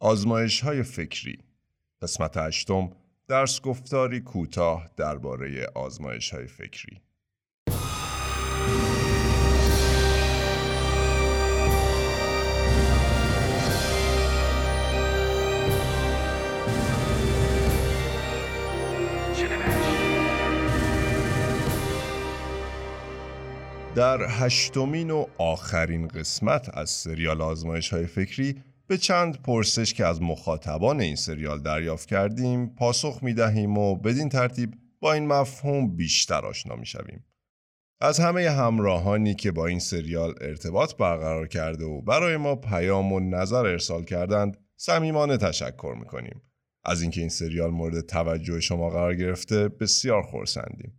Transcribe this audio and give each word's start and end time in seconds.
آزمایش 0.00 0.60
های 0.60 0.82
فکری. 0.82 1.38
قسمت 2.02 2.36
هشتم 2.36 2.90
درس 3.28 3.60
گفتاری 3.60 4.20
کوتاه 4.20 4.90
درباره 4.96 5.66
آزمایش 5.74 6.34
های 6.34 6.46
فکری. 6.46 7.00
در 23.94 24.26
هشتمین 24.28 25.10
و 25.10 25.26
آخرین 25.38 26.08
قسمت 26.08 26.78
از 26.78 26.90
سریال 26.90 27.42
آزمایش 27.42 27.92
های 27.92 28.06
فکری 28.06 28.62
به 28.88 28.98
چند 28.98 29.42
پرسش 29.42 29.94
که 29.94 30.06
از 30.06 30.22
مخاطبان 30.22 31.00
این 31.00 31.16
سریال 31.16 31.62
دریافت 31.62 32.08
کردیم 32.08 32.66
پاسخ 32.66 33.18
می 33.22 33.34
دهیم 33.34 33.78
و 33.78 33.96
بدین 33.96 34.28
ترتیب 34.28 34.74
با 35.00 35.12
این 35.12 35.26
مفهوم 35.26 35.96
بیشتر 35.96 36.46
آشنا 36.46 36.76
می 36.76 36.86
شویم. 36.86 37.24
از 38.00 38.20
همه 38.20 38.50
همراهانی 38.50 39.34
که 39.34 39.52
با 39.52 39.66
این 39.66 39.78
سریال 39.78 40.34
ارتباط 40.40 40.94
برقرار 40.96 41.48
کرده 41.48 41.84
و 41.84 42.00
برای 42.00 42.36
ما 42.36 42.56
پیام 42.56 43.12
و 43.12 43.20
نظر 43.20 43.66
ارسال 43.66 44.04
کردند 44.04 44.56
صمیمانه 44.76 45.36
تشکر 45.36 45.94
می‌کنیم. 45.98 46.42
از 46.84 47.02
اینکه 47.02 47.20
این 47.20 47.30
سریال 47.30 47.70
مورد 47.70 48.00
توجه 48.00 48.60
شما 48.60 48.90
قرار 48.90 49.14
گرفته 49.14 49.68
بسیار 49.68 50.22
خورسندیم. 50.22 50.98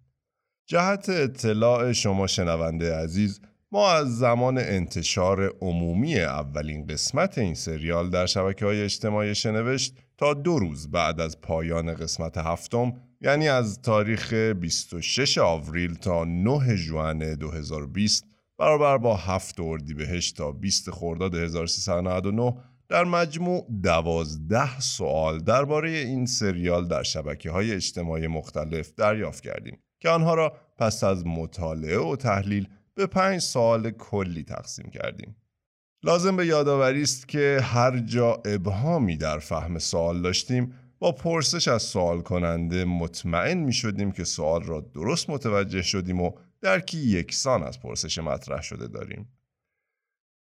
جهت 0.65 1.09
اطلاع 1.09 1.91
شما 1.91 2.27
شنونده 2.27 2.95
عزیز 2.95 3.41
ما 3.71 3.91
از 3.91 4.17
زمان 4.17 4.57
انتشار 4.57 5.53
عمومی 5.61 6.19
اولین 6.19 6.87
قسمت 6.87 7.37
این 7.37 7.53
سریال 7.53 8.09
در 8.09 8.25
شبکه 8.25 8.65
های 8.65 8.83
اجتماعی 8.83 9.35
شنوشت 9.35 9.95
تا 10.17 10.33
دو 10.33 10.59
روز 10.59 10.91
بعد 10.91 11.21
از 11.21 11.41
پایان 11.41 11.93
قسمت 11.93 12.37
هفتم 12.37 12.93
یعنی 13.21 13.47
از 13.47 13.81
تاریخ 13.81 14.33
26 14.33 15.37
آوریل 15.37 15.95
تا 15.95 16.23
9 16.25 16.75
ژوئن 16.75 17.35
2020 17.35 18.25
برابر 18.57 18.97
با 18.97 19.15
7 19.15 19.59
اردیبهشت 19.59 20.37
تا 20.37 20.51
20 20.51 20.91
خرداد 20.91 21.35
1399 21.35 22.53
در 22.87 23.03
مجموع 23.03 23.67
دوازده 23.83 24.79
سوال 24.79 25.39
درباره 25.39 25.89
این 25.89 26.25
سریال 26.25 26.87
در 26.87 27.03
شبکه 27.03 27.51
های 27.51 27.71
اجتماعی 27.71 28.27
مختلف 28.27 28.93
دریافت 28.97 29.43
کردیم 29.43 29.79
که 29.99 30.09
آنها 30.09 30.33
را 30.33 30.53
پس 30.77 31.03
از 31.03 31.27
مطالعه 31.27 31.99
و 31.99 32.15
تحلیل 32.15 32.67
به 32.95 33.07
پنج 33.07 33.41
سوال 33.41 33.91
کلی 33.91 34.43
تقسیم 34.43 34.89
کردیم. 34.89 35.35
لازم 36.03 36.35
به 36.35 36.45
یادآوری 36.45 37.01
است 37.01 37.27
که 37.27 37.59
هر 37.63 37.99
جا 37.99 38.41
ابهامی 38.45 39.17
در 39.17 39.39
فهم 39.39 39.79
سوال 39.79 40.21
داشتیم 40.21 40.73
با 40.99 41.11
پرسش 41.11 41.67
از 41.67 41.81
سوال 41.81 42.21
کننده 42.21 42.85
مطمئن 42.85 43.57
می 43.57 43.73
شدیم 43.73 44.11
که 44.11 44.23
سوال 44.23 44.63
را 44.63 44.81
درست 44.81 45.29
متوجه 45.29 45.81
شدیم 45.81 46.21
و 46.21 46.31
درکی 46.61 46.97
یکسان 46.97 47.63
از 47.63 47.79
پرسش 47.79 48.19
مطرح 48.19 48.61
شده 48.61 48.87
داریم. 48.87 49.29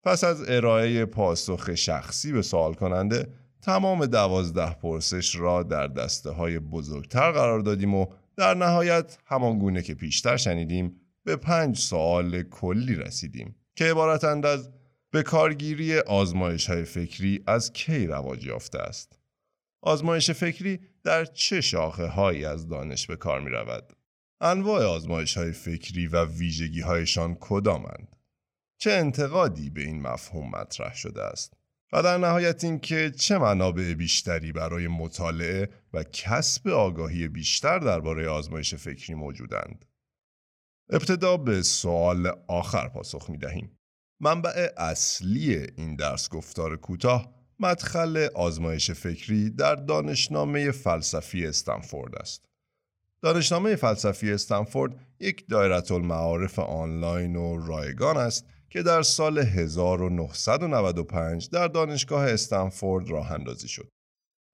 پس 0.03 0.23
از 0.23 0.49
ارائه 0.49 1.05
پاسخ 1.05 1.75
شخصی 1.75 2.31
به 2.31 2.41
سوال 2.41 2.73
کننده 2.73 3.33
تمام 3.61 4.05
دوازده 4.05 4.73
پرسش 4.73 5.35
را 5.35 5.63
در 5.63 5.87
دسته 5.87 6.29
های 6.29 6.59
بزرگتر 6.59 7.31
قرار 7.31 7.59
دادیم 7.59 7.93
و 7.95 8.05
در 8.37 8.53
نهایت 8.53 9.17
همان 9.25 9.59
گونه 9.59 9.81
که 9.81 9.93
پیشتر 9.93 10.37
شنیدیم 10.37 11.01
به 11.25 11.35
پنج 11.35 11.77
سوال 11.77 12.43
کلی 12.43 12.95
رسیدیم 12.95 13.55
که 13.75 13.85
عبارتند 13.85 14.45
از 14.45 14.69
به 15.11 15.23
کارگیری 15.23 15.99
آزمایش 15.99 16.69
های 16.69 16.83
فکری 16.83 17.43
از 17.47 17.73
کی 17.73 18.07
رواج 18.07 18.45
یافته 18.45 18.79
است 18.79 19.19
آزمایش 19.81 20.31
فکری 20.31 20.79
در 21.03 21.25
چه 21.25 21.61
شاخه 21.61 22.07
هایی 22.07 22.45
از 22.45 22.67
دانش 22.67 23.07
به 23.07 23.15
کار 23.15 23.41
می 23.41 23.49
رود؟ 23.49 23.93
انواع 24.41 24.83
آزمایش 24.85 25.37
های 25.37 25.51
فکری 25.51 26.07
و 26.07 26.25
ویژگی 26.25 26.81
هایشان 26.81 27.37
کدامند؟ 27.39 28.15
چه 28.77 28.91
انتقادی 28.91 29.69
به 29.69 29.81
این 29.81 30.01
مفهوم 30.01 30.49
مطرح 30.49 30.95
شده 30.95 31.23
است؟ 31.23 31.53
و 31.93 32.03
در 32.03 32.17
نهایت 32.17 32.63
اینکه 32.63 33.11
چه 33.11 33.37
منابع 33.37 33.93
بیشتری 33.93 34.51
برای 34.51 34.87
مطالعه 34.87 35.69
و 35.93 36.03
کسب 36.03 36.67
آگاهی 36.67 37.27
بیشتر 37.27 37.79
درباره 37.79 38.29
آزمایش 38.29 38.75
فکری 38.75 39.15
موجودند. 39.15 39.85
ابتدا 40.91 41.37
به 41.37 41.61
سوال 41.61 42.31
آخر 42.47 42.87
پاسخ 42.87 43.29
می 43.29 43.37
دهیم. 43.37 43.77
منبع 44.21 44.67
اصلی 44.77 45.67
این 45.77 45.95
درس 45.95 46.29
گفتار 46.29 46.77
کوتاه 46.77 47.33
مدخل 47.59 48.27
آزمایش 48.35 48.91
فکری 48.91 49.49
در 49.49 49.75
دانشنامه 49.75 50.71
فلسفی 50.71 51.45
استنفورد 51.45 52.15
است. 52.15 52.45
دانشنامه 53.21 53.75
فلسفی 53.75 54.31
استنفورد 54.31 54.95
یک 55.19 55.49
دایره 55.49 55.91
المعارف 55.91 56.59
آنلاین 56.59 57.35
و 57.35 57.57
رایگان 57.57 58.17
است 58.17 58.45
که 58.69 58.83
در 58.83 59.01
سال 59.01 59.37
1995 59.37 61.49
در 61.49 61.67
دانشگاه 61.67 62.23
استنفورد 62.23 63.09
راه 63.09 63.31
اندازی 63.31 63.67
شد. 63.67 63.89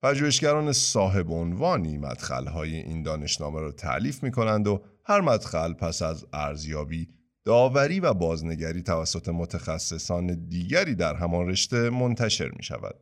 پژوهشگران 0.05 0.71
صاحب 0.71 1.31
عنوانی 1.31 1.97
مدخلهای 1.97 2.75
این 2.75 3.03
دانشنامه 3.03 3.59
را 3.61 3.71
تعلیف 3.71 4.23
می 4.23 4.31
کنند 4.31 4.67
و 4.67 4.81
هر 5.05 5.21
مدخل 5.21 5.73
پس 5.73 6.01
از 6.01 6.25
ارزیابی 6.33 7.07
داوری 7.45 7.99
و 7.99 8.13
بازنگری 8.13 8.83
توسط 8.83 9.29
متخصصان 9.29 10.47
دیگری 10.47 10.95
در 10.95 11.16
همان 11.16 11.47
رشته 11.47 11.89
منتشر 11.89 12.51
می 12.57 12.63
شود. 12.63 12.95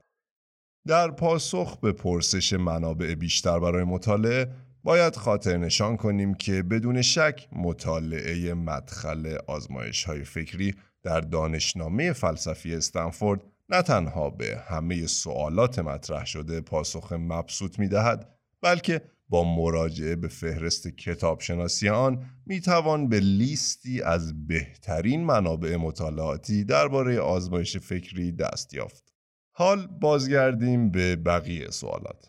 در 0.87 1.11
پاسخ 1.11 1.77
به 1.77 1.91
پرسش 1.91 2.53
منابع 2.53 3.15
بیشتر 3.15 3.59
برای 3.59 3.83
مطالعه 3.83 4.53
باید 4.83 5.15
خاطر 5.15 5.57
نشان 5.57 5.97
کنیم 5.97 6.33
که 6.33 6.63
بدون 6.63 7.01
شک 7.01 7.47
مطالعه 7.51 8.53
مدخل 8.53 9.37
آزمایش 9.47 10.03
های 10.03 10.23
فکری 10.23 10.75
در 11.03 11.21
دانشنامه 11.21 12.13
فلسفی 12.13 12.75
استنفورد 12.75 13.41
نه 13.69 13.81
تنها 13.81 14.29
به 14.29 14.63
همه 14.67 15.07
سوالات 15.07 15.79
مطرح 15.79 16.25
شده 16.25 16.61
پاسخ 16.61 17.13
مبسوط 17.13 17.79
می 17.79 17.87
دهد 17.87 18.29
بلکه 18.61 19.01
با 19.29 19.43
مراجعه 19.43 20.15
به 20.15 20.27
فهرست 20.27 20.87
کتابشناسی 20.87 21.89
آن 21.89 22.25
می 22.45 22.61
توان 22.61 23.09
به 23.09 23.19
لیستی 23.19 24.01
از 24.01 24.47
بهترین 24.47 25.23
منابع 25.23 25.75
مطالعاتی 25.75 26.63
درباره 26.63 27.19
آزمایش 27.19 27.77
فکری 27.77 28.31
دست 28.31 28.73
یافت. 28.73 29.13
حال 29.55 29.87
بازگردیم 29.87 30.91
به 30.91 31.15
بقیه 31.15 31.69
سوالات. 31.69 32.27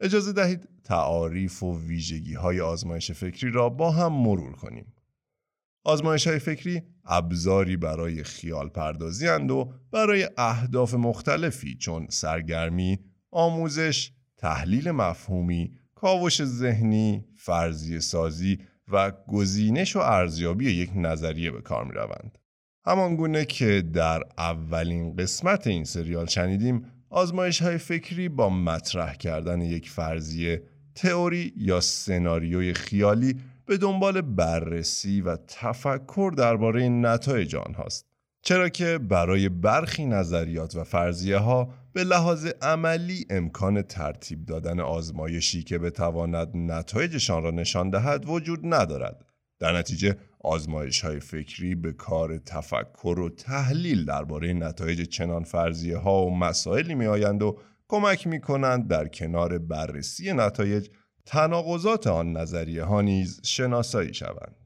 اجازه 0.00 0.32
دهید 0.32 0.68
تعاریف 0.84 1.62
و 1.62 1.78
ویژگی 1.80 2.34
های 2.34 2.60
آزمایش 2.60 3.12
فکری 3.12 3.50
را 3.50 3.68
با 3.68 3.90
هم 3.90 4.12
مرور 4.12 4.52
کنیم. 4.52 4.92
آزمایش 5.84 6.26
های 6.26 6.38
فکری 6.38 6.82
ابزاری 7.04 7.76
برای 7.76 8.24
خیال 8.24 8.68
پردازی 8.68 9.26
و 9.26 9.64
برای 9.92 10.28
اهداف 10.36 10.94
مختلفی 10.94 11.76
چون 11.76 12.06
سرگرمی، 12.10 12.98
آموزش، 13.30 14.12
تحلیل 14.36 14.90
مفهومی، 14.90 15.72
کاوش 15.94 16.44
ذهنی، 16.44 17.24
فرضیه 17.36 18.00
سازی 18.00 18.58
و 18.88 19.12
گزینش 19.28 19.96
و 19.96 19.98
ارزیابی 19.98 20.70
یک 20.70 20.90
نظریه 20.94 21.50
به 21.50 21.60
کار 21.60 21.84
می 21.84 21.92
روند. 21.92 22.38
همان 22.84 23.44
که 23.44 23.82
در 23.92 24.22
اولین 24.38 25.16
قسمت 25.16 25.66
این 25.66 25.84
سریال 25.84 26.26
شنیدیم 26.26 26.84
آزمایش 27.10 27.62
های 27.62 27.78
فکری 27.78 28.28
با 28.28 28.50
مطرح 28.50 29.14
کردن 29.14 29.60
یک 29.60 29.90
فرضیه 29.90 30.62
تئوری 30.94 31.52
یا 31.56 31.80
سناریوی 31.80 32.74
خیالی 32.74 33.36
به 33.70 33.76
دنبال 33.76 34.20
بررسی 34.20 35.20
و 35.20 35.36
تفکر 35.36 36.32
درباره 36.36 36.88
نتایج 36.88 37.56
آنهاست 37.56 38.06
چرا 38.42 38.68
که 38.68 38.98
برای 38.98 39.48
برخی 39.48 40.06
نظریات 40.06 40.76
و 40.76 40.84
فرضیه 40.84 41.36
ها 41.38 41.74
به 41.92 42.04
لحاظ 42.04 42.46
عملی 42.62 43.26
امکان 43.30 43.82
ترتیب 43.82 44.44
دادن 44.44 44.80
آزمایشی 44.80 45.62
که 45.62 45.78
بتواند 45.78 46.50
نتایجشان 46.54 47.42
را 47.42 47.50
نشان 47.50 47.90
دهد 47.90 48.28
وجود 48.28 48.60
ندارد. 48.62 49.24
در 49.58 49.78
نتیجه 49.78 50.16
آزمایش 50.40 51.00
های 51.00 51.20
فکری 51.20 51.74
به 51.74 51.92
کار 51.92 52.38
تفکر 52.38 53.18
و 53.18 53.28
تحلیل 53.28 54.04
درباره 54.04 54.52
نتایج 54.52 55.08
چنان 55.08 55.44
فرضیه 55.44 55.96
ها 55.96 56.26
و 56.26 56.38
مسائلی 56.38 56.94
می 56.94 57.06
آیند 57.06 57.42
و 57.42 57.58
کمک 57.88 58.26
می 58.26 58.40
کنند 58.40 58.88
در 58.88 59.08
کنار 59.08 59.58
بررسی 59.58 60.32
نتایج 60.32 60.88
تناقضات 61.26 62.06
آن 62.06 62.32
نظریه 62.36 62.84
ها 62.84 63.00
نیز 63.00 63.40
شناسایی 63.44 64.14
شوند. 64.14 64.56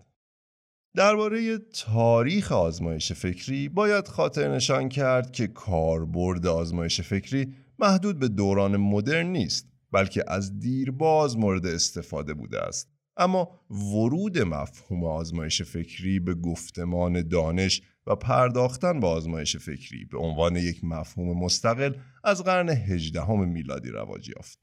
درباره 0.96 1.58
تاریخ 1.58 2.52
آزمایش 2.52 3.12
فکری 3.12 3.68
باید 3.68 4.08
خاطر 4.08 4.54
نشان 4.54 4.88
کرد 4.88 5.32
که 5.32 5.46
کاربرد 5.46 6.46
آزمایش 6.46 7.00
فکری 7.00 7.54
محدود 7.78 8.18
به 8.18 8.28
دوران 8.28 8.76
مدرن 8.76 9.26
نیست 9.26 9.68
بلکه 9.92 10.24
از 10.28 10.58
دیرباز 10.60 11.38
مورد 11.38 11.66
استفاده 11.66 12.34
بوده 12.34 12.60
است 12.60 12.94
اما 13.16 13.60
ورود 13.70 14.38
مفهوم 14.38 15.04
آزمایش 15.04 15.62
فکری 15.62 16.20
به 16.20 16.34
گفتمان 16.34 17.28
دانش 17.28 17.82
و 18.06 18.16
پرداختن 18.16 19.00
به 19.00 19.06
آزمایش 19.06 19.56
فکری 19.56 20.04
به 20.04 20.18
عنوان 20.18 20.56
یک 20.56 20.84
مفهوم 20.84 21.44
مستقل 21.44 21.94
از 22.24 22.44
قرن 22.44 22.68
هجدهم 22.68 23.48
میلادی 23.48 23.88
رواج 23.88 24.28
یافت. 24.28 24.58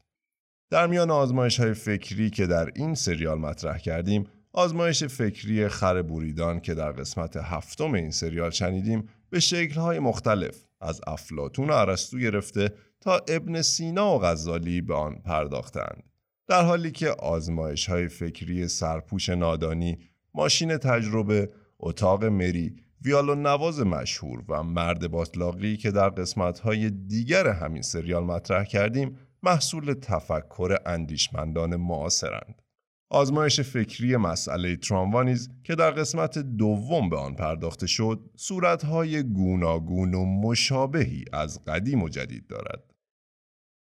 در 0.72 0.88
میان 0.88 1.12
آزمایش 1.12 1.60
های 1.60 1.74
فکری 1.74 2.30
که 2.30 2.48
در 2.48 2.72
این 2.76 2.96
سریال 2.96 3.40
مطرح 3.40 3.78
کردیم 3.78 4.28
آزمایش 4.54 5.04
فکری 5.04 5.68
خر 5.68 6.02
بوریدان 6.02 6.60
که 6.60 6.74
در 6.74 6.92
قسمت 6.92 7.38
هفتم 7.38 7.94
این 7.94 8.12
سریال 8.12 8.50
شنیدیم 8.50 9.10
به 9.30 9.40
شکلهای 9.40 10.00
مختلف 10.00 10.66
از 10.82 11.02
افلاتون 11.08 11.70
و 11.70 11.74
عرستو 11.74 12.20
گرفته 12.20 12.74
تا 13.02 13.22
ابن 13.28 13.62
سینا 13.62 14.16
و 14.16 14.20
غزالی 14.20 14.82
به 14.82 14.94
آن 14.96 15.16
پرداختند. 15.16 16.04
در 16.48 16.64
حالی 16.64 16.92
که 16.92 17.10
آزمایش 17.10 17.90
های 17.90 18.08
فکری 18.08 18.68
سرپوش 18.68 19.30
نادانی، 19.30 19.98
ماشین 20.34 20.78
تجربه، 20.78 21.50
اتاق 21.80 22.26
مری، 22.26 22.76
ویالون 23.02 23.42
نواز 23.42 23.80
مشهور 23.80 24.44
و 24.50 24.64
مرد 24.64 25.08
باطلاقی 25.08 25.78
که 25.78 25.92
در 25.92 26.10
قسمت 26.10 26.60
های 26.60 26.90
دیگر 26.90 27.48
همین 27.48 27.82
سریال 27.82 28.24
مطرح 28.24 28.64
کردیم 28.64 29.18
محصول 29.44 29.94
تفکر 29.94 30.78
اندیشمندان 30.86 31.76
معاصرند. 31.76 32.62
آزمایش 33.10 33.60
فکری 33.60 34.18
مسئله 34.18 34.76
تراموانیز 34.76 35.50
که 35.64 35.76
در 35.76 35.92
قسمت 35.92 36.38
دوم 36.38 37.10
به 37.10 37.18
آن 37.18 37.36
پرداخته 37.36 37.88
شد 37.88 38.30
صورتهای 38.36 39.24
گوناگون 39.24 40.14
و 40.14 40.26
مشابهی 40.26 41.26
از 41.34 41.66
قدیم 41.66 42.04
و 42.04 42.10
جدید 42.10 42.48
دارد. 42.48 42.92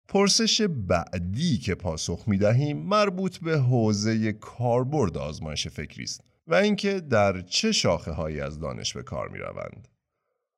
پرسش 0.08 0.60
بعدی 0.62 1.58
که 1.58 1.74
پاسخ 1.74 2.24
می 2.26 2.38
دهیم 2.38 2.78
مربوط 2.78 3.38
به 3.38 3.58
حوزه 3.58 4.32
کاربرد 4.32 5.18
آزمایش 5.18 5.68
فکری 5.68 6.04
است 6.04 6.24
و 6.46 6.54
اینکه 6.54 7.00
در 7.00 7.40
چه 7.40 7.72
شاخه 7.72 8.12
هایی 8.12 8.40
از 8.40 8.60
دانش 8.60 8.94
به 8.94 9.02
کار 9.02 9.28
می 9.28 9.38
روند. 9.38 9.88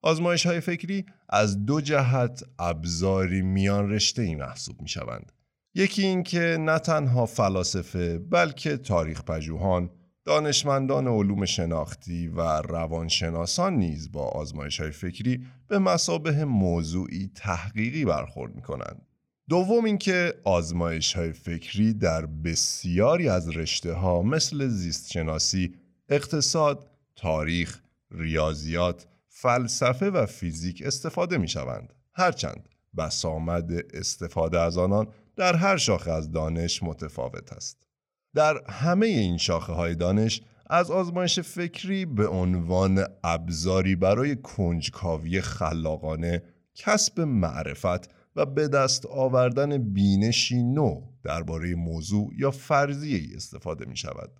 آزمایش 0.03 0.47
های 0.47 0.61
فکری 0.61 1.07
از 1.29 1.67
دو 1.67 1.81
جهت 1.81 2.43
ابزاری 2.59 3.43
میان 3.43 3.91
رشته 3.91 4.23
ای 4.23 4.35
محسوب 4.35 4.83
می 4.83 4.89
شوند. 4.89 5.33
یکی 5.75 6.03
اینکه 6.03 6.57
نه 6.61 6.79
تنها 6.79 7.27
فلاسفه 7.27 8.19
بلکه 8.19 8.77
تاریخ 8.77 9.23
پژوهان، 9.23 9.91
دانشمندان 10.25 11.09
علوم 11.09 11.45
شناختی 11.45 12.29
و 12.29 12.41
روانشناسان 12.41 13.75
نیز 13.75 14.13
با 14.13 14.29
آزمایش 14.29 14.81
های 14.81 14.91
فکری 14.91 15.47
به 15.69 15.79
مسابه 15.79 16.45
موضوعی 16.45 17.31
تحقیقی 17.35 18.05
برخورد 18.05 18.55
می 18.55 18.63
کنند. 18.63 19.07
دوم 19.49 19.85
اینکه 19.85 20.35
آزمایش 20.45 21.13
های 21.17 21.33
فکری 21.33 21.95
در 21.95 22.27
بسیاری 22.27 23.29
از 23.29 23.57
رشته 23.57 23.93
ها 23.93 24.23
مثل 24.23 24.69
زیست 24.69 25.11
شناسی، 25.13 25.75
اقتصاد، 26.09 26.91
تاریخ، 27.17 27.81
ریاضیات، 28.11 29.07
فلسفه 29.33 30.11
و 30.11 30.27
فیزیک 30.27 30.83
استفاده 30.87 31.39
می 31.39 31.49
شوند. 31.49 31.95
هرچند 32.15 32.69
بسامد 32.97 33.71
استفاده 33.95 34.61
از 34.61 34.79
آنان 34.79 35.07
در 35.37 35.57
هر 35.57 35.77
شاخه 35.77 36.11
از 36.11 36.33
دانش 36.33 36.83
متفاوت 36.83 37.53
است. 37.53 37.87
در 38.35 38.63
همه 38.71 39.07
این 39.07 39.37
شاخه 39.37 39.73
های 39.73 39.95
دانش 39.95 40.43
از 40.67 40.91
آزمایش 40.91 41.41
فکری 41.41 42.07
به 42.07 42.29
عنوان 42.29 43.05
ابزاری 43.25 43.97
برای 43.97 44.37
کنجکاوی 44.37 45.41
خلاقانه 45.41 46.43
کسب 46.75 47.21
معرفت 47.21 48.11
و 48.37 48.47
به 48.47 48.69
دست 48.69 49.07
آوردن 49.07 49.93
بینشی 49.93 50.63
نو 50.63 51.03
درباره 51.25 51.75
موضوع 51.75 52.31
یا 52.37 52.51
فرضیه 52.51 53.37
استفاده 53.37 53.85
می 53.87 53.97
شود. 53.97 54.40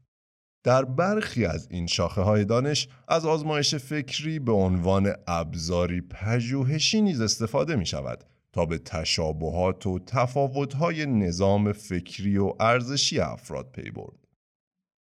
در 0.63 0.85
برخی 0.85 1.45
از 1.45 1.69
این 1.71 1.87
شاخه 1.87 2.21
های 2.21 2.45
دانش 2.45 2.89
از 3.09 3.27
آزمایش 3.27 3.75
فکری 3.75 4.39
به 4.39 4.53
عنوان 4.53 5.15
ابزاری 5.27 6.01
پژوهشی 6.01 7.03
نیز 7.03 7.21
استفاده 7.21 7.77
می 7.77 7.87
شود 7.87 8.25
تا 8.53 8.67
به 8.67 8.79
تشابهات 8.79 9.87
و 9.87 9.99
تفاوت‌های 9.99 11.07
نظام 11.07 11.73
فکری 11.73 12.39
و 12.39 12.53
ارزشی 12.61 13.21
افراد 13.21 13.71
پی 13.73 13.91
برد. 13.91 14.19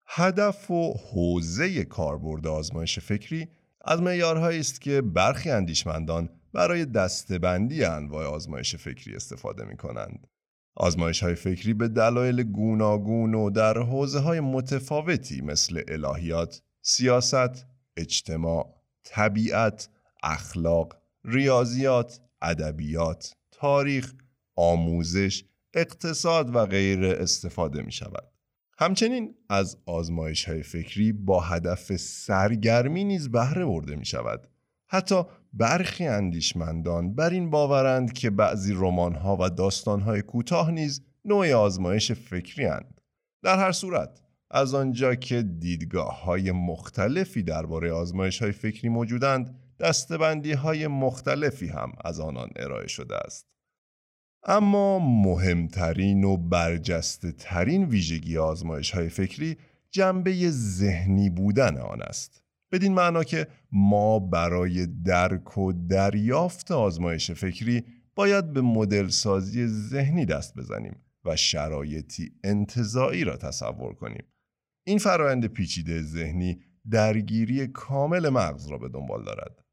هدف 0.06 0.70
و 0.70 0.92
حوزه 0.92 1.84
کاربرد 1.84 2.46
آزمایش 2.46 2.98
فکری 2.98 3.48
از 3.84 4.02
معیارهایی 4.02 4.60
است 4.60 4.80
که 4.80 5.02
برخی 5.02 5.50
اندیشمندان 5.50 6.28
برای 6.52 6.84
دستبندی 6.84 7.84
انواع 7.84 8.26
آزمایش 8.26 8.76
فکری 8.76 9.16
استفاده 9.16 9.64
می 9.64 9.76
کنند. 9.76 10.26
آزمایش 10.76 11.22
های 11.22 11.34
فکری 11.34 11.74
به 11.74 11.88
دلایل 11.88 12.42
گوناگون 12.42 13.34
و 13.34 13.50
در 13.50 13.78
حوزه 13.78 14.18
های 14.18 14.40
متفاوتی 14.40 15.40
مثل 15.40 15.82
الهیات، 15.88 16.62
سیاست، 16.82 17.66
اجتماع، 17.96 18.74
طبیعت، 19.04 19.88
اخلاق، 20.22 20.96
ریاضیات، 21.24 22.20
ادبیات، 22.42 23.36
تاریخ، 23.50 24.14
آموزش، 24.56 25.44
اقتصاد 25.74 26.54
و 26.54 26.66
غیر 26.66 27.04
استفاده 27.06 27.82
می 27.82 27.92
شود. 27.92 28.30
همچنین 28.78 29.34
از 29.48 29.78
آزمایش 29.86 30.44
های 30.44 30.62
فکری 30.62 31.12
با 31.12 31.40
هدف 31.40 31.96
سرگرمی 31.96 33.04
نیز 33.04 33.30
بهره 33.30 33.64
برده 33.64 33.96
می 33.96 34.04
شود. 34.04 34.48
حتی 34.88 35.22
برخی 35.58 36.06
اندیشمندان 36.06 37.14
بر 37.14 37.30
این 37.30 37.50
باورند 37.50 38.12
که 38.12 38.30
بعضی 38.30 38.72
رمان‌ها 38.76 39.36
و 39.40 39.50
داستان‌های 39.50 40.22
کوتاه 40.22 40.70
نیز 40.70 41.02
نوع 41.24 41.52
آزمایش 41.52 42.12
فکری 42.12 42.64
هند. 42.64 43.00
در 43.42 43.58
هر 43.58 43.72
صورت 43.72 44.20
از 44.50 44.74
آنجا 44.74 45.14
که 45.14 45.42
دیدگاه 45.42 46.24
های 46.24 46.52
مختلفی 46.52 47.42
درباره 47.42 47.92
آزمایش 47.92 48.42
های 48.42 48.52
فکری 48.52 48.88
موجودند 48.88 49.58
دستبندی 49.80 50.52
های 50.52 50.86
مختلفی 50.86 51.68
هم 51.68 51.92
از 52.04 52.20
آنان 52.20 52.48
ارائه 52.56 52.88
شده 52.88 53.16
است. 53.16 53.46
اما 54.46 54.98
مهمترین 54.98 56.24
و 56.24 56.36
برجسته 56.36 57.32
ترین 57.32 57.84
ویژگی 57.84 58.38
آزمایش 58.38 58.90
های 58.90 59.08
فکری 59.08 59.56
جنبه 59.90 60.50
ذهنی 60.50 61.30
بودن 61.30 61.78
آن 61.78 62.02
است. 62.02 62.45
بدین 62.72 62.94
معنا 62.94 63.24
که 63.24 63.46
ما 63.72 64.18
برای 64.18 64.86
درک 64.86 65.58
و 65.58 65.72
دریافت 65.72 66.72
آزمایش 66.72 67.30
فکری 67.30 67.84
باید 68.14 68.52
به 68.52 68.60
مدل 68.60 69.08
سازی 69.08 69.66
ذهنی 69.66 70.26
دست 70.26 70.54
بزنیم 70.54 70.96
و 71.24 71.36
شرایطی 71.36 72.32
انتظایی 72.44 73.24
را 73.24 73.36
تصور 73.36 73.94
کنیم. 73.94 74.24
این 74.86 74.98
فرایند 74.98 75.46
پیچیده 75.46 76.02
ذهنی 76.02 76.60
درگیری 76.90 77.66
کامل 77.66 78.28
مغز 78.28 78.66
را 78.66 78.78
به 78.78 78.88
دنبال 78.88 79.24
دارد. 79.24 79.64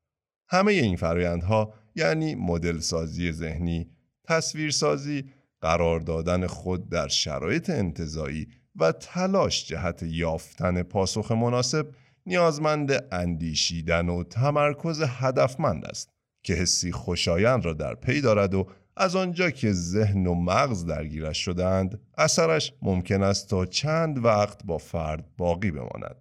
همه 0.49 0.71
این 0.71 0.95
فرایندها 0.95 1.73
یعنی 1.95 2.35
مدل 2.35 2.79
سازی 2.79 3.31
ذهنی، 3.31 3.91
تصویرسازی، 4.23 5.25
قرار 5.61 5.99
دادن 5.99 6.47
خود 6.47 6.89
در 6.89 7.07
شرایط 7.07 7.69
انتظایی 7.69 8.47
و 8.75 8.91
تلاش 8.91 9.67
جهت 9.67 10.03
یافتن 10.03 10.83
پاسخ 10.83 11.31
مناسب 11.31 11.87
نیازمند 12.25 13.13
اندیشیدن 13.13 14.09
و 14.09 14.23
تمرکز 14.23 15.01
هدفمند 15.07 15.85
است 15.85 16.09
که 16.43 16.53
حسی 16.53 16.91
خوشایند 16.91 17.65
را 17.65 17.73
در 17.73 17.95
پی 17.95 18.21
دارد 18.21 18.53
و 18.53 18.67
از 18.97 19.15
آنجا 19.15 19.49
که 19.49 19.73
ذهن 19.73 20.27
و 20.27 20.33
مغز 20.33 20.85
درگیرش 20.85 21.37
شدند 21.37 22.01
اثرش 22.17 22.73
ممکن 22.81 23.23
است 23.23 23.49
تا 23.49 23.65
چند 23.65 24.25
وقت 24.25 24.65
با 24.65 24.77
فرد 24.77 25.35
باقی 25.37 25.71
بماند 25.71 26.15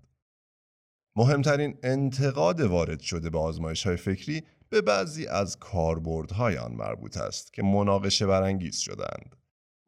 مهمترین 1.17 1.79
انتقاد 1.83 2.61
وارد 2.61 3.01
شده 3.01 3.31
به 3.31 3.39
آزمایش 3.39 3.87
های 3.87 3.97
فکری 3.97 4.43
به 4.69 4.81
بعضی 4.81 5.27
از 5.27 5.57
کاربردهای 5.57 6.59
آن 6.59 6.73
مربوط 6.73 7.17
است 7.17 7.53
که 7.53 7.63
مناقشه 7.63 8.27
برانگیز 8.27 8.77
شدند. 8.77 9.42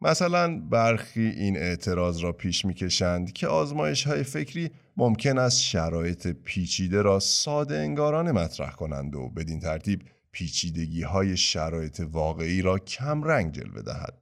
مثلا 0.05 0.61
برخی 0.61 1.27
این 1.27 1.57
اعتراض 1.57 2.19
را 2.19 2.33
پیش 2.33 2.65
می‌کشند 2.65 3.33
که 3.33 3.47
آزمایش 3.47 4.07
های 4.07 4.23
فکری 4.23 4.71
ممکن 4.97 5.39
است 5.39 5.61
شرایط 5.61 6.27
پیچیده 6.27 7.03
را 7.03 7.19
ساده 7.19 7.77
انگارانه 7.77 8.33
مطرح 8.33 8.73
کنند 8.73 9.15
و 9.15 9.29
بدین 9.29 9.61
ترتیب 9.61 10.03
پیچیدگی 10.33 11.03
های 11.03 11.37
شرایط 11.37 12.03
واقعی 12.13 12.63
را 12.63 12.79
کم 12.79 13.23
رنگ 13.23 13.53
جلوه 13.53 13.83
دهد. 13.83 14.19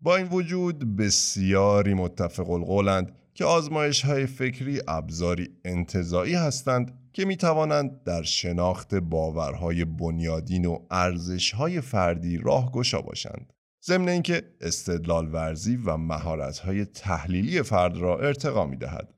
با 0.00 0.16
این 0.16 0.26
وجود 0.26 0.96
بسیاری 0.96 1.94
متفق 1.94 2.50
القولند 2.50 3.12
که 3.34 3.44
آزمایش 3.44 4.04
های 4.04 4.26
فکری 4.26 4.80
ابزاری 4.88 5.48
انتظایی 5.64 6.34
هستند 6.34 6.98
که 7.12 7.24
می 7.24 7.36
توانند 7.36 8.02
در 8.04 8.22
شناخت 8.22 8.94
باورهای 8.94 9.84
بنیادین 9.84 10.66
و 10.66 10.78
ارزشهای 10.90 11.80
فردی 11.80 12.38
راهگشا 12.38 13.02
باشند. 13.02 13.52
ضمن 13.88 14.08
اینکه 14.08 14.42
استدلال 14.60 15.34
ورزی 15.34 15.76
و 15.76 15.96
مهارت‌های 15.96 16.84
تحلیلی 16.84 17.62
فرد 17.62 17.96
را 17.96 18.18
ارتقا 18.18 18.66
می 18.66 18.76
دهد. 18.76 19.14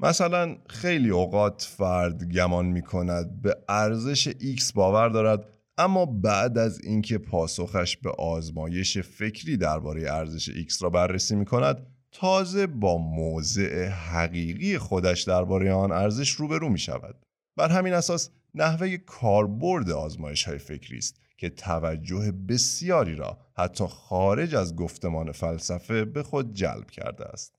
مثلا 0.00 0.56
خیلی 0.68 1.10
اوقات 1.10 1.68
فرد 1.76 2.24
گمان 2.32 2.66
می 2.66 2.82
کند 2.82 3.42
به 3.42 3.56
ارزش 3.68 4.28
X 4.30 4.72
باور 4.74 5.08
دارد 5.08 5.48
اما 5.78 6.06
بعد 6.06 6.58
از 6.58 6.80
اینکه 6.84 7.18
پاسخش 7.18 7.96
به 7.96 8.10
آزمایش 8.10 8.98
فکری 8.98 9.56
درباره 9.56 10.12
ارزش 10.12 10.50
X 10.50 10.82
را 10.82 10.90
بررسی 10.90 11.36
می 11.36 11.44
کند 11.44 11.86
تازه 12.12 12.66
با 12.66 12.98
موضع 12.98 13.88
حقیقی 13.88 14.78
خودش 14.78 15.22
درباره 15.22 15.72
آن 15.72 15.92
ارزش 15.92 16.30
روبرو 16.30 16.68
می 16.68 16.78
شود. 16.78 17.14
بر 17.56 17.68
همین 17.68 17.92
اساس 17.92 18.30
نحوه 18.54 18.96
کاربرد 18.96 19.90
آزمایش 19.90 20.44
های 20.44 20.58
فکری 20.58 20.98
است 20.98 21.20
که 21.42 21.50
توجه 21.50 22.32
بسیاری 22.32 23.14
را 23.14 23.38
حتی 23.56 23.86
خارج 23.86 24.54
از 24.54 24.76
گفتمان 24.76 25.32
فلسفه 25.32 26.04
به 26.04 26.22
خود 26.22 26.54
جلب 26.54 26.90
کرده 26.90 27.24
است. 27.24 27.54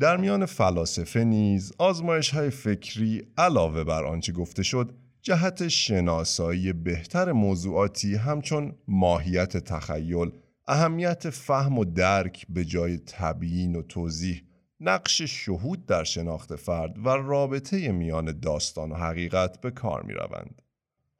در 0.00 0.16
میان 0.16 0.46
فلاسفه 0.46 1.24
نیز 1.24 1.72
آزمایش 1.78 2.30
های 2.30 2.50
فکری 2.50 3.22
علاوه 3.38 3.84
بر 3.84 4.04
آنچه 4.04 4.32
گفته 4.32 4.62
شد 4.62 4.94
جهت 5.22 5.68
شناسایی 5.68 6.72
بهتر 6.72 7.32
موضوعاتی 7.32 8.14
همچون 8.14 8.74
ماهیت 8.88 9.56
تخیل، 9.56 10.32
اهمیت 10.66 11.30
فهم 11.30 11.78
و 11.78 11.84
درک 11.84 12.46
به 12.48 12.64
جای 12.64 12.98
تبیین 12.98 13.76
و 13.76 13.82
توضیح، 13.82 14.42
نقش 14.80 15.22
شهود 15.22 15.86
در 15.86 16.04
شناخت 16.04 16.56
فرد 16.56 17.06
و 17.06 17.08
رابطه 17.08 17.92
میان 17.92 18.40
داستان 18.40 18.92
و 18.92 18.94
حقیقت 18.94 19.60
به 19.60 19.70
کار 19.70 20.02
می 20.02 20.12
روند. 20.12 20.63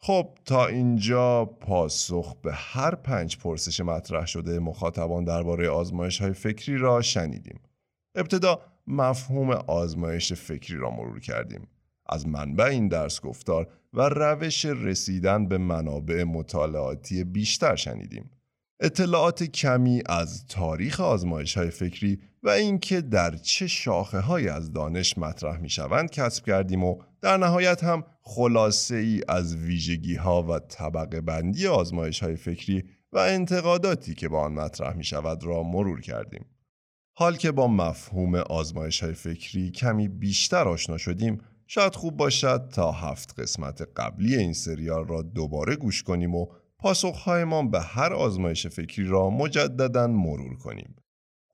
خب 0.06 0.28
تا 0.44 0.66
اینجا 0.66 1.44
پاسخ 1.44 2.36
به 2.42 2.52
هر 2.54 2.94
پنج 2.94 3.38
پرسش 3.38 3.80
مطرح 3.80 4.26
شده 4.26 4.58
مخاطبان 4.58 5.24
درباره 5.24 5.68
آزمایش 5.68 6.20
های 6.20 6.32
فکری 6.32 6.78
را 6.78 7.02
شنیدیم. 7.02 7.60
ابتدا 8.14 8.60
مفهوم 8.86 9.50
آزمایش 9.50 10.32
فکری 10.32 10.76
را 10.76 10.90
مرور 10.90 11.20
کردیم. 11.20 11.68
از 12.08 12.28
منبع 12.28 12.64
این 12.64 12.88
درس 12.88 13.20
گفتار 13.20 13.68
و 13.92 14.08
روش 14.08 14.64
رسیدن 14.64 15.48
به 15.48 15.58
منابع 15.58 16.24
مطالعاتی 16.24 17.24
بیشتر 17.24 17.76
شنیدیم. 17.76 18.30
اطلاعات 18.80 19.42
کمی 19.42 20.02
از 20.06 20.46
تاریخ 20.46 21.00
آزمایش 21.00 21.56
های 21.56 21.70
فکری 21.70 22.20
و 22.42 22.48
اینکه 22.48 23.00
در 23.00 23.36
چه 23.36 23.66
شاخه 23.66 24.20
های 24.20 24.48
از 24.48 24.72
دانش 24.72 25.18
مطرح 25.18 25.58
می 25.60 25.70
شوند 25.70 26.10
کسب 26.10 26.44
کردیم 26.46 26.84
و 26.84 27.02
در 27.20 27.36
نهایت 27.36 27.84
هم 27.84 28.04
خلاصه 28.22 28.96
ای 28.96 29.22
از 29.28 29.56
ویژگی 29.56 30.14
ها 30.14 30.42
و 30.42 30.58
طبقه 30.58 31.20
بندی 31.20 31.66
آزمایش 31.66 32.22
های 32.22 32.36
فکری 32.36 32.84
و 33.12 33.18
انتقاداتی 33.18 34.14
که 34.14 34.28
با 34.28 34.40
آن 34.40 34.52
مطرح 34.52 34.96
می 34.96 35.04
شود 35.04 35.44
را 35.44 35.62
مرور 35.62 36.00
کردیم. 36.00 36.46
حال 37.16 37.36
که 37.36 37.52
با 37.52 37.68
مفهوم 37.68 38.34
آزمایش 38.34 39.02
های 39.02 39.14
فکری 39.14 39.70
کمی 39.70 40.08
بیشتر 40.08 40.68
آشنا 40.68 40.98
شدیم 40.98 41.40
شاید 41.66 41.94
خوب 41.94 42.16
باشد 42.16 42.68
تا 42.72 42.92
هفت 42.92 43.40
قسمت 43.40 43.88
قبلی 43.96 44.36
این 44.36 44.52
سریال 44.52 45.08
را 45.08 45.22
دوباره 45.22 45.76
گوش 45.76 46.02
کنیم 46.02 46.34
و 46.34 46.46
پاسخهایمان 46.84 47.70
به 47.70 47.80
هر 47.80 48.12
آزمایش 48.12 48.66
فکری 48.66 49.04
را 49.04 49.30
مجددا 49.30 50.06
مرور 50.06 50.56
کنیم. 50.56 50.96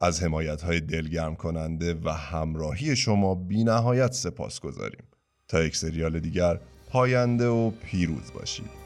از 0.01 0.23
حمایت 0.23 0.63
های 0.63 0.81
دلگرم 0.81 1.37
کننده 1.37 1.95
و 2.05 2.11
همراهی 2.11 2.97
شما 2.97 3.35
بی 3.35 3.65
نهایت 3.65 4.13
سپاس 4.13 4.61
گذاریم. 4.61 5.05
تا 5.49 5.63
یک 5.63 5.77
سریال 5.77 6.21
دیگر 6.21 6.61
پاینده 6.89 7.49
و 7.49 7.71
پیروز 7.71 8.33
باشید. 8.35 8.80